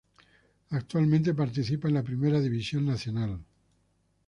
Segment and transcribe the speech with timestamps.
[0.71, 3.39] Actualmente participa en la Primera División Nacional.